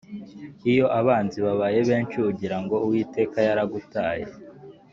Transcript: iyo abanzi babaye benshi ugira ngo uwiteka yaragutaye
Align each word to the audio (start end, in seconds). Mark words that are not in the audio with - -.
iyo 0.71 0.85
abanzi 0.99 1.37
babaye 1.45 1.79
benshi 1.89 2.17
ugira 2.31 2.57
ngo 2.61 2.75
uwiteka 2.85 3.37
yaragutaye 3.47 4.25